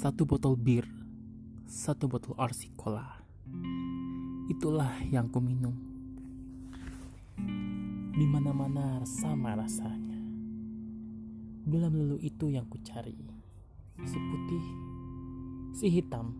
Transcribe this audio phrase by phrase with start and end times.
[0.00, 0.88] Satu botol bir,
[1.68, 3.20] satu botol RC Cola.
[4.48, 5.76] Itulah yang ku minum.
[8.16, 10.16] Di mana-mana sama rasanya.
[11.68, 13.12] Bila melulu itu yang ku cari.
[14.00, 14.66] Si putih,
[15.76, 16.32] si hitam,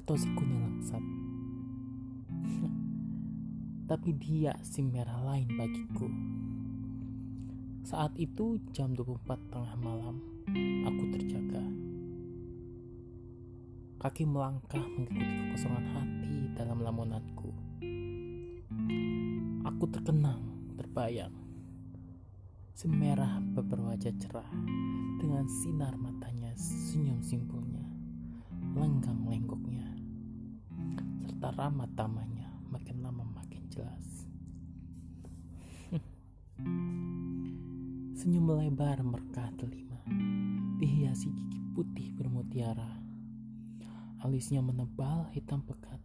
[0.00, 1.04] atau si kuning langsat.
[3.92, 6.08] Tapi dia si merah lain bagiku.
[7.84, 10.24] Saat itu jam 24 tengah malam,
[10.88, 11.75] aku terjaga.
[14.06, 17.50] Kaki melangkah mengikuti kekosongan hati dalam lamunanku.
[19.66, 20.46] Aku terkenang,
[20.78, 21.34] terbayang.
[22.70, 24.46] Semerah berwajah cerah
[25.18, 27.82] dengan sinar matanya senyum simpulnya,
[28.78, 29.90] lenggang lenggoknya,
[31.26, 34.06] serta ramah tamanya makin lama makin jelas.
[38.22, 39.98] Senyum melebar merkah delima,
[40.78, 43.15] dihiasi gigi putih bermutiara.
[44.24, 46.00] Alisnya menebal hitam pekat,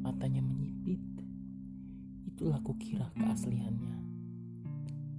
[0.00, 1.00] matanya menyipit.
[2.24, 3.96] Itulah kukira keasliannya.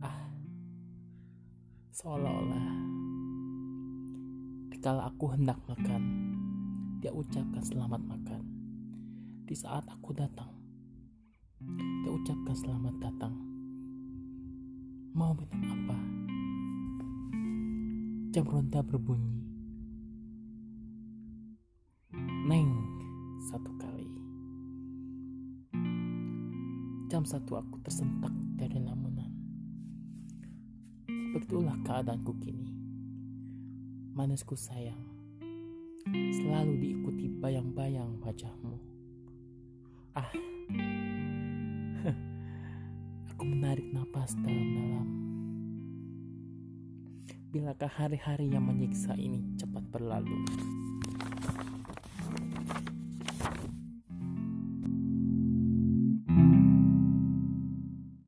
[0.01, 0.33] Ah,
[1.93, 2.73] seolah-olah
[4.73, 6.01] dikala aku hendak makan,
[7.05, 8.41] dia ucapkan selamat makan.
[9.45, 10.49] Di saat aku datang,
[12.02, 13.33] dia ucapkan selamat datang.
[15.13, 15.97] Mau minum apa?
[18.33, 19.46] Jam ronda berbunyi.
[23.47, 24.11] Satu kali.
[27.07, 29.31] Jam satu aku tersentak dari lamunan.
[31.31, 32.75] Begitulah keadaanku kini.
[34.11, 34.99] Manisku sayang,
[36.11, 38.75] selalu diikuti bayang-bayang wajahmu.
[40.11, 40.27] Ah,
[43.31, 45.07] aku menarik napas dalam-dalam.
[47.53, 50.35] Bilakah hari-hari yang menyiksa ini cepat berlalu?